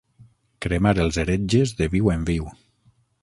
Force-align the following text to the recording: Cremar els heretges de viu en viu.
Cremar 0.65 0.93
els 1.03 1.19
heretges 1.25 1.75
de 1.83 1.91
viu 1.97 2.11
en 2.17 2.25
viu. 2.33 2.49